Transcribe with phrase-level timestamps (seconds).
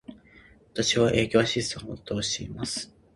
[0.73, 2.91] 私は、営業アシスタントをしています。